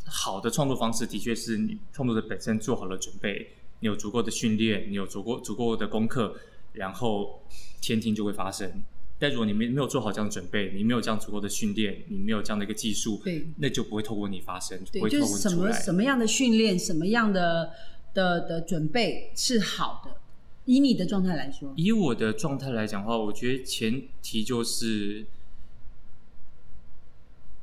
[0.06, 6.36] 好的创作方式，的确是你创作者本身做好了准备，你有足够的训练，你有足够足够的功课，
[6.72, 7.42] 然后
[7.82, 8.72] 天听就会发生。
[9.18, 15.84] 但如果你没没有做好这样的准备，你没有这样足够的训练，你没有这样的一个技术，对那就不会透过你发生，不对，会透就是什么过你出来。
[15.84, 17.72] 什么样的训练，什么样的
[18.14, 20.20] 的的准备是好的。
[20.66, 25.26] 以你的状态来说，以我的状态来讲的话，我觉得前提就是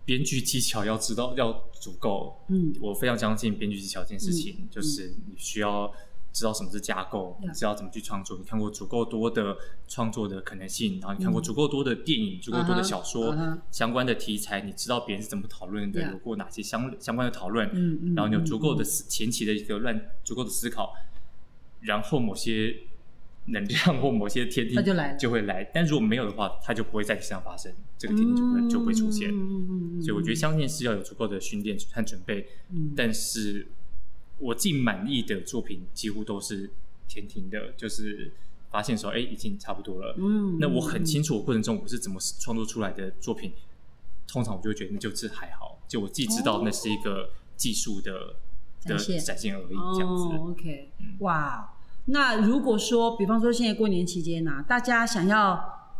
[0.03, 2.41] 编剧技巧要知道要足够。
[2.47, 5.93] 嗯，我非常相信编剧技巧这件事情，嗯就是你需要
[6.35, 9.55] 知道什么是架构，知道怎么去创作，你看过足够多的
[9.87, 13.33] 创作的可能性，然后你看过足够多的电影、足够多的小说、
[13.71, 17.65] 相关的题材，你知道别人是怎么讨论的有过哪些相相关的讨论，
[18.13, 20.93] 然后你有足够的前期的一个乱足够的思考，
[21.79, 22.75] 然后某些
[23.45, 29.29] 能量 或某些天地它就来就会来，但如果没有的话，它就不会在你身上发生，这个天地就不会就不会出现。
[30.01, 32.91] 所以我觉得相信是要有足够的训练和准备，嗯。
[32.93, 33.67] 但是
[34.39, 36.69] 我自己满意的作品几乎都是
[37.07, 38.31] 天庭的，就是
[38.69, 40.15] 发现说，哎，已经差不多了。
[40.17, 43.53] 嗯，那我很清楚我过程中我是怎么创作出来的作品，
[44.27, 48.35] 通常我就会觉得那就是还好，就我自己知道那是一个技术的、
[48.83, 50.23] 的展现而已，这样子。
[50.23, 51.73] 哦，OK，嗯哇，
[52.05, 55.93] 那如果说，比方说现在过年期间呐、大家想要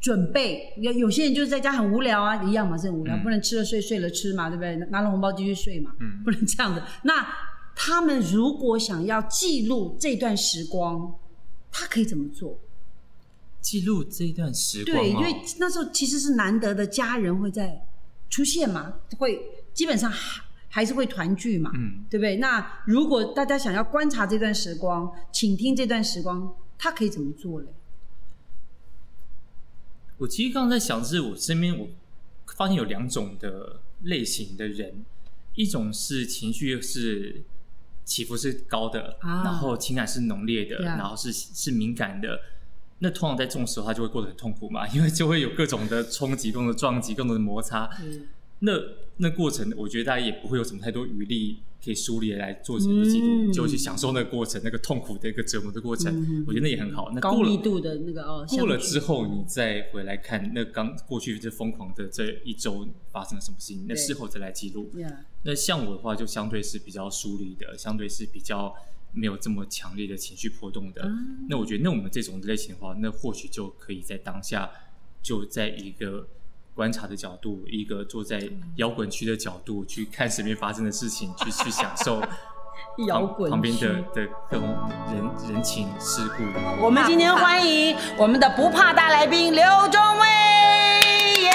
[0.00, 4.76] 准备，有有些人就是在家很无聊啊，一样嘛，是很无聊，嗯不能吃了睡，睡了吃嘛，对不对？
[4.90, 6.86] 拿了红包继续睡嘛，嗯不能这样的。
[7.02, 7.26] 那
[7.80, 11.14] 他们如果想要记录这段时光，
[11.70, 12.58] 他可以怎么做？
[13.60, 17.86] 记录这一段时光、哦，对，因为那时候其实是难得的家人会在
[18.28, 19.40] 出现嘛，会
[19.72, 22.36] 基本上还还是会团聚嘛，嗯，对不对？
[22.38, 27.68] 那如果大家想要观察这段时光，倾听这段时光，他可以怎么做嘞？
[30.18, 31.88] 我其实刚刚在想，是我身边我
[32.56, 35.04] 发现有两种的类型的人，
[35.54, 37.42] 一种是情绪是
[38.08, 42.40] 起伏是高的，啊然后情感是浓烈的然后是是敏感的。
[43.00, 47.88] 那通常在这种时候，他就会过得很痛苦嘛，因为就会有各种的冲击、各种的撞击、各种的摩擦。
[48.02, 48.26] 嗯
[48.60, 48.72] 那
[49.18, 56.12] 那过程，我觉得大家也不会有什么太多余力可以梳理来做成一个记录，嗯就去享受那个过程，那个痛苦的一个折磨的过程。
[56.14, 57.10] 嗯我觉得那也很好。
[57.14, 64.90] 那高密度的那个哦，过了之后，你再回来看那刚过去这疯狂的这一周发生了什么事情，那事后再来记录。
[65.44, 68.74] 那像我的话，就相对是比较疏离的，相对是比较
[69.12, 71.02] 没有这么强烈的情绪波动的。
[71.02, 71.08] 啊
[71.48, 74.68] 那我觉得，那我们这种类型的话，那或许就可以在当下，
[75.22, 76.26] 就在一个
[76.78, 78.40] 观察的角度，一个坐在
[78.76, 82.22] 摇滚区的角度去看身边发生的事情，去去享受
[83.08, 84.68] 摇滚旁边的的各种
[85.12, 86.44] 人人情世故。
[86.80, 91.50] 我们今天欢迎我们的不怕大来宾刘忠威，耶！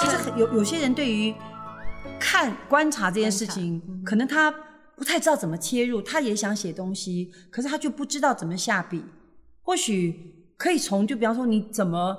[0.00, 1.34] 其实有有些人对于
[2.20, 4.48] 看观察这件事情，可能他
[4.94, 9.04] 不太知道怎么切入，他也想写东西，可是他就不知道怎么下笔。
[9.62, 12.16] 或许可以从就比方说你怎么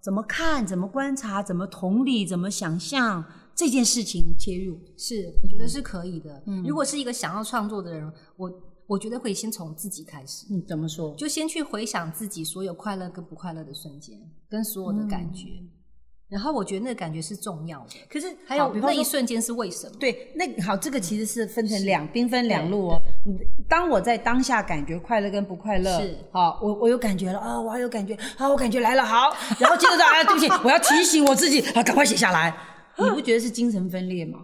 [0.00, 4.78] 怎么看、怎么观察、怎么同理、怎么想象这件事情切入。
[4.96, 6.42] 是，我觉得是可以的。
[6.46, 8.52] 嗯如果是一个想要创作的人，我
[8.86, 11.14] 我觉得会先从自己开始，嗯，怎么说？
[11.16, 15.46] 就先去回想自己所有快乐跟不快乐的瞬间，跟所有的感觉。
[16.28, 19.96] 然后我觉得那个感觉是重要的，可是还有那一瞬间是为什么？
[19.98, 23.00] 对，那好，这个其实是分成两兵分两路哦。
[23.26, 23.38] 嗯
[23.68, 32.54] 当我在当下感觉快乐跟不快乐，是好，我我有感觉了啊，我还有感觉，好，我感觉来了，好，然后接着说，哎，对不起，我要提醒我自己，啊，赶快写下来。
[32.96, 34.40] 你不觉得是精神分裂吗？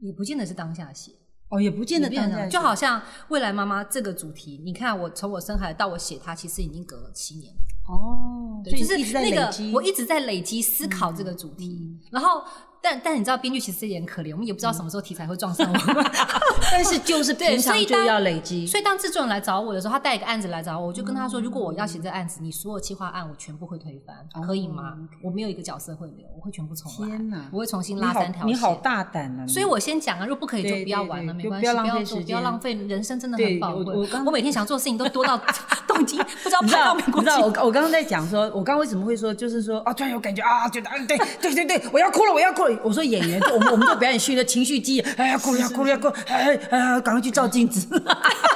[0.00, 1.12] 也不见得是当下写，
[1.48, 7.52] 哦，也不见得就好像未来妈妈这个主题，你看我从我生孩子到我写它，其实已经隔了七年。
[7.88, 12.42] 哦，对，就是那个我一直在累积思考这个主题，然后
[12.82, 16.04] 但但你知道编剧其实也很可怜，我们也不知道什么时候题材会撞上我们。
[16.70, 24.16] 但是就是对平常就要累积，所以当制作人来找我的时候，他带一个案子来找我，我就跟他说，如果我要写这个案子，你所有企划案我全部会推翻，
[24.46, 24.94] 可以吗？
[25.22, 28.48] 我没有一个角色会留，我会全部重来，天哪我会重新拉三条线。
[28.48, 29.46] 你好大胆啊！
[29.46, 33.94] 所以我先讲啊，如果不可以就不要玩了，没关系，不要浪费做时间不要浪费，人生真的很宝贵。
[33.94, 35.40] 我我每天想做的事情都多到
[35.86, 42.78] 都已经 不知道拍到美国去我我刚刚在讲说，我刚刚为什么会说，就是说啊，突然有感觉啊，觉得啊，对对对对，我要哭了，我要哭了。
[42.82, 46.14] 我说演员，我们我们做表演训练，情绪记忆，哎呀，哭了，要哭了，要哭了，
[46.46, 47.88] 哎哎呀，赶快去照镜子，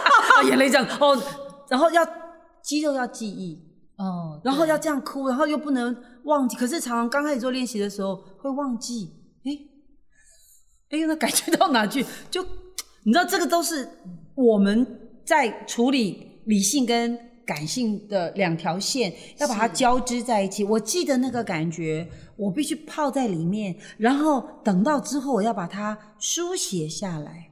[0.47, 1.21] 眼泪这样哦，
[1.69, 2.07] 然后要
[2.63, 3.59] 肌肉要记忆，
[3.97, 6.57] 哦，然后要这样哭，然后又不能忘记。
[6.57, 9.11] 可是常常刚开始做练习的时候会忘记，
[9.45, 9.51] 哎
[10.91, 12.05] 哎，那感觉到哪去？
[12.31, 12.43] 就
[13.03, 13.89] 你知道，这个都是
[14.35, 14.87] 我们
[15.25, 20.63] 在处理理性跟感性的两条线，要把它交织在一起。
[20.65, 27.50] 我记得那个感觉，我必须泡在里面，然后等到之后，我要把它书写下来。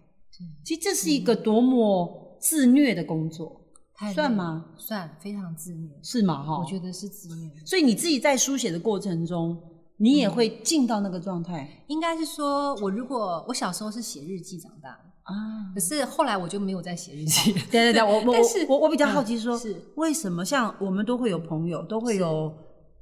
[0.64, 3.61] 其实这是一个多么自虐的工作，
[3.94, 4.66] 太算吗？
[4.77, 6.42] 算，非常自虐，是吗？
[6.42, 7.51] 哈，我觉得是自虐。
[7.64, 9.57] 所以你自己在书写的过程中，
[9.96, 15.35] 你也会进到那个状态应该是说，我如果我小时候是写日记长大的，啊。
[15.74, 17.53] 可是后来我就没有再写日记。
[17.53, 22.53] 对对对，我我 但是我我我比较好奇说，嗯是为什么像我们都会有朋友，都会有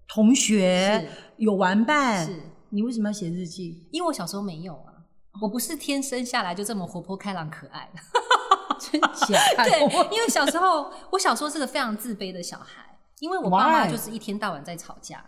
[0.08, 2.32] 同学，有玩伴，是
[2.70, 3.86] 你为什么要写日记？
[3.92, 4.95] 因为我小时候没有啊，
[5.40, 8.00] 我不是天生下来就这么活泼开朗可爱的。
[8.78, 9.38] 真假？
[9.64, 9.80] 对，
[10.14, 15.24] 因为小时候我小时候是个非常自卑的小孩，因为我爸妈就是一天到晚在吵架，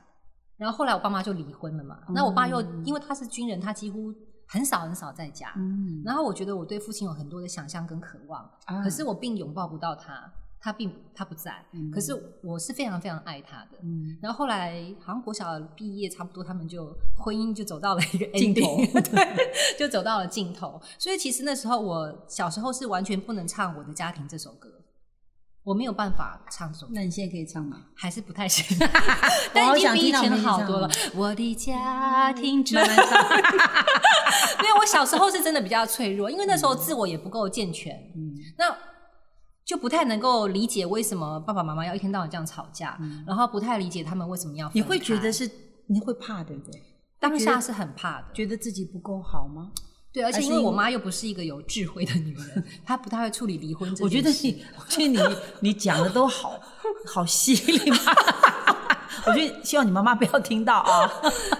[0.56, 1.98] 然后后来我爸妈就离婚了嘛。
[2.10, 4.12] 那我爸又因为他是军人，他几乎
[4.46, 5.52] 很少很少在家。
[5.56, 13.78] 嗯，然后我觉得我对父亲有很多的想象跟渴望，啊可是我并拥抱不到他，他并他不在，可是我是非常非常爱他的。
[13.82, 18.78] 嗯然后后来好像国小毕业差不多，他们就婚姻就走到了一个 尽头
[19.78, 20.80] 就走到了尽头。
[20.98, 24.68] 所以其实那时候我小时候是完全不能唱《我的家庭》这首歌，
[25.62, 26.92] 我没有办法唱这首歌。
[26.94, 27.84] 那你现在可以唱吗？
[27.94, 28.76] 还是不太行，
[29.54, 30.90] 但已经比以前好多了。
[31.14, 33.06] 我的家庭慢慢唱，
[34.58, 38.76] 因为我小时候是真的比较脆弱，因为那时候自我也不够健全，嗯那
[39.68, 45.48] 就不太能够理解为什么爸爸妈妈要一天到晚这样吵架，然后不太理解他们为什么要你会觉得是
[45.88, 46.82] 你会怕对不对？
[47.20, 49.70] 当下是很怕的，觉得自己不够好吗？
[50.10, 54.22] 对，而且因为我妈又不是一个有智慧的女人， 她不太会处理离婚这我觉。
[54.22, 56.58] 得你，我觉得你你讲的都好
[57.04, 57.98] 好犀利嘛。
[59.26, 61.10] 我觉得希望你妈妈不要听到啊。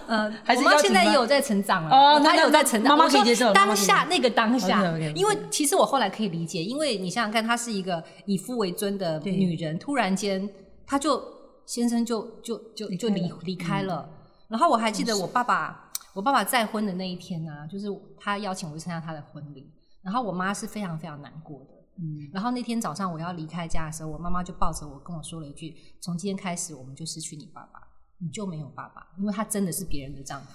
[0.07, 2.97] 嗯 还是我妈妈现在也有在成长了，哦她有在成长。
[2.97, 4.83] 妈妈说可以接受当下那个当下
[5.15, 10.49] 因为其实我后来可以理解，因为你想想看，她是一个以夫为尊的女人，突然间
[10.87, 11.23] 她就
[11.67, 14.09] 先生就就就就离离开了嗯离开了。
[14.49, 17.87] 然后我还记得我爸爸，我爸爸再婚的那一天呢、就是
[18.19, 19.71] 他邀请我去参加他的婚礼，
[20.03, 21.78] 然后我妈是非常非常难过的。
[22.01, 27.81] 嗯，然后那天早上我要离开家的时候，我妈妈就抱着我跟我说了一句：“从今天开始，我们就失去你爸爸，
[28.19, 30.47] 你就没有爸爸，因为他真的是别人的丈夫。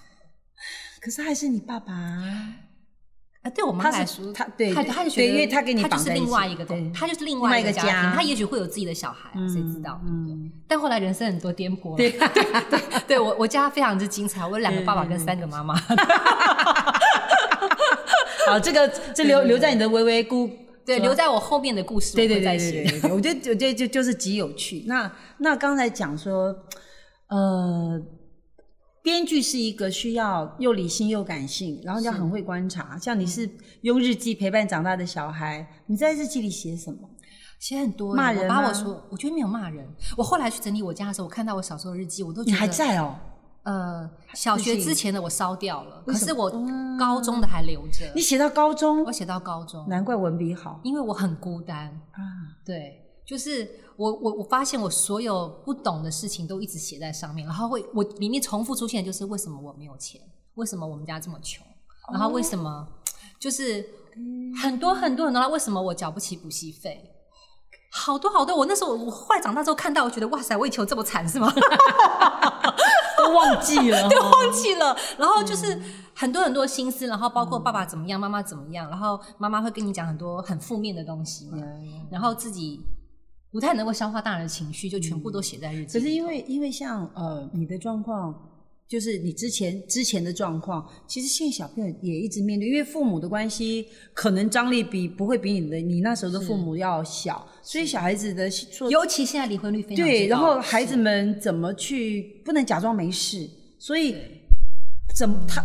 [1.02, 2.56] 可是还是你爸爸啊。”
[3.44, 10.00] 啊，对我妈来说，他对他他就觉得因为他跟你他就是另外一个他就是另另外一个家庭，家他也许会有自己的小孩啊，谁知道？
[10.06, 15.76] 嗯，但后来人生很多颠簸， 对对对，对我我家非常之精彩，我有两个爸爸跟三个妈妈，
[18.48, 20.50] 好，这个这留留在你的微微故，
[20.86, 23.00] 对，留在我后面的故事，对对我会再对对写。
[23.00, 24.84] 对对，我觉得我觉得就就是极有趣。
[24.88, 26.56] 那那刚才讲说，
[27.28, 28.02] 呃，
[29.02, 32.98] 编剧是一个需要又理性又感性，然后要很会观察。
[32.98, 33.50] 像你是
[33.82, 37.10] 用日记陪伴长大的小孩，你在日记里写什么？
[37.60, 39.88] 写很多欸，骂人把我说，我觉得没有骂人。
[40.18, 43.16] 我后来去整理我家的时候，我看到我小时候的日记，我都觉得你还在哦？
[43.64, 46.52] 呃，小学之前的我烧掉了，可是我
[47.00, 48.12] 高中的还留着。
[48.14, 51.88] 你写到高中我，写到高中，难怪文笔好因为我很孤单。
[52.12, 52.20] 啊！
[52.66, 60.20] 对，就是我我我发现我所有不懂的事情都一直写在上面，然后会我里面重复出现的就是为什么我没有钱，
[60.56, 61.66] 为什么我们家这么穷，
[62.12, 62.86] 然后为什么
[63.40, 63.86] 就是
[64.62, 67.12] 很多很多很多，为什么我缴不起补习费。
[67.96, 71.54] 好多好多，我那时候我后来长大之后看到，我觉得哇塞，我以前有这么惨是吗？
[73.24, 74.96] 都忘记了， 对，忘记了。
[75.18, 75.80] 然后就是
[76.14, 81.58] 很多很多心思，然后包括爸爸怎么样，妈妈怎么样，然后妈妈会跟你讲很多很负面的东西嘛，
[82.12, 82.82] 然后自己
[83.52, 86.00] 不太能够消化大人的情绪，就全部都写在日记。
[86.00, 88.34] 可是因为因为像呃你的状况，
[88.88, 98.48] 就是你之前之前的状况，其实现在小朋友也一直面对，因为父母的关系可能张力比不会比你的你那时候的父母要小，所以小孩子的
[98.92, 104.16] 尤其现在离婚率非常对，然后孩子们怎么去不能假装没事，所以
[105.16, 105.64] 怎么他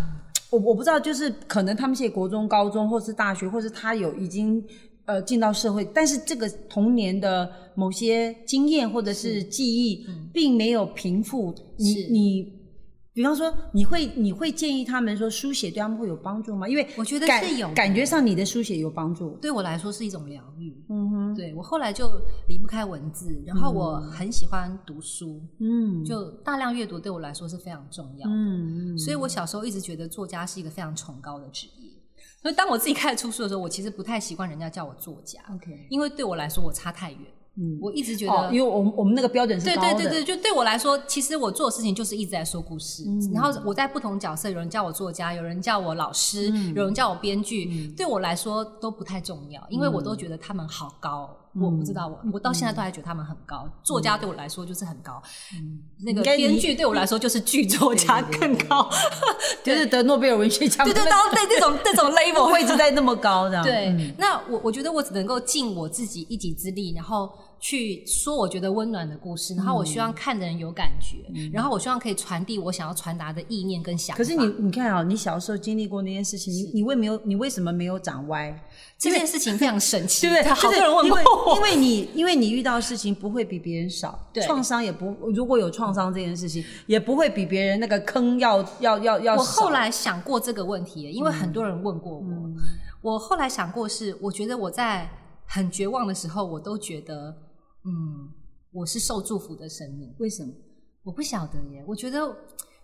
[0.48, 4.64] 我我不知道，就是可能他们现在国中、高中或是大学，或是他有已经
[5.04, 11.54] 呃进到社会，但是这个童年的某些经验或者是记忆，并没有平复。
[11.76, 12.57] 你你。
[13.18, 16.68] 比方说，你会你会建议他们说书写对他们会有帮助吗？
[16.68, 19.36] 因为我觉得是有感觉上你的书写有帮助。
[19.42, 20.72] 对我来说是一种疗愈。
[20.88, 22.08] 嗯哼，对我后来就
[22.46, 28.32] 离不开文字，然后我很喜欢读书，嗯，就大量阅读对我来说是非常重要的。
[28.32, 31.90] 嗯嗯，所以我小时候一直觉得作家是一个非常崇高的职业。
[32.40, 37.20] 所以当我自己开始出书的时候，我其实不太习惯人家叫我作家，OK，因为对我来说我差太远。
[37.60, 43.04] 嗯我一直觉得，哦，因为我们我们那个标准是对对对对，就对我来说，其实我做的事情就是一直在说故事。
[43.06, 51.28] 嗯然后我在不同角色，有人叫我作家，有人叫我老师，嗯有人叫我编剧，对我来说都不太重要，因为我都觉得他们好高。
[51.32, 53.68] 嗯我不知道，我我到现在都还觉得他们很高。
[53.82, 55.20] 作家对我来说就是很高，
[56.04, 58.88] 那个编剧对我来说就是剧作家更高。
[59.64, 67.28] 就是得诺贝尔文学奖，对对，到对这种这种 level 位置在那么高，这样对，嗯那我我觉得我只能够尽我自己一己之力，然后
[67.60, 71.18] 去说我觉得温暖的故事，然后我嗯希望看的人有感觉，
[71.52, 74.18] 然后我希望可以传递我想要传达的意念跟想法。
[74.18, 78.54] 可是你你看啊、你小时候经历过那件事情，你你为没有你为什么没有长歪？
[78.96, 80.52] 这件事情非常神奇， 对不对？
[80.52, 92.22] 好多人问因为过我，因为你因为你遇到的事情不会比别人少，对创伤也不如果有创伤这件事情，也不会比别人那个坑要要要要我后来想过这个问题，因为很多人问过我。
[92.22, 92.56] 嗯
[93.00, 95.08] 我后来想过是，我觉得我在
[95.46, 97.32] 很绝望的时候，我都觉得，
[97.88, 98.28] 嗯，
[98.72, 100.14] 我是受祝福的生命。
[100.18, 100.52] 为什么？
[101.04, 102.36] 我不晓得耶，我觉得，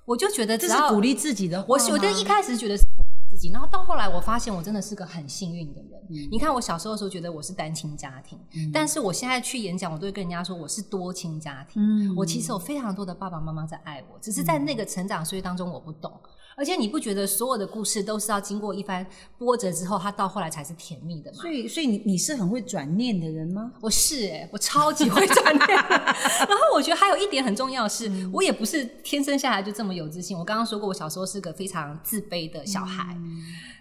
[0.06, 5.90] 我就觉得这是鼓励自己的话我吗我就一开始觉得是我自己，然后到后来我发现我真的是个很幸运的人。
[6.30, 8.38] 你看我小时候的时候觉得我是单亲家庭，
[8.72, 11.82] 但是我现在去演讲，我都会跟人家说我是多亲家庭。
[11.82, 16.10] 嗯我其实有非常多的爸爸妈妈在爱我，只是在那个成长岁月当中我不懂。
[16.56, 19.06] 而且你不觉得所有的故事都是要经过一番
[19.38, 21.38] 波折之后，它到后来才是甜蜜的吗？
[21.40, 23.72] 所以所以你你是很会转念的人吗？
[23.80, 25.68] 我是哎、我超级会转念。
[25.68, 30.38] 然后我觉得还有一点很重要的是，我也不是天生下来就这么有自信。
[30.38, 33.16] 我刚刚说过，我小时候是个非常自卑的小孩，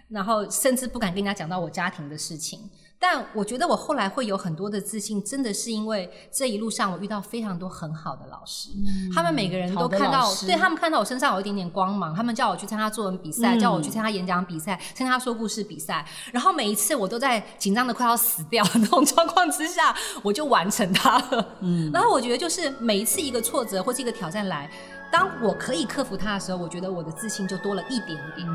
[0.08, 2.70] 然后甚至不敢跟人家讲到我家庭的事情。
[3.06, 8.70] 但我觉得我后来会有很多的自信，真的是因为这一路上我遇到非常多很好的老师，
[9.14, 16.02] 他们每个人都看到对他们看到我身上有一点点光芒，他们叫我去参加作文比赛，嗯叫我去参加演讲比赛，参加说故事比赛，
[16.32, 21.46] 然后每一次我都在紧张的快要死掉的那种状况之下，我就完成它了。
[21.60, 24.70] 嗯，然后我觉得就是每一次一个挫折或是一个挑战来，
[25.12, 28.48] 当我可以克服它的时候，我觉得我的自信就多了一点点。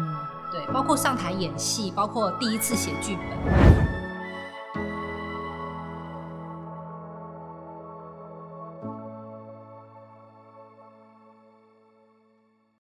[0.51, 3.98] 对，包括上台演戏，包括第一次写剧本，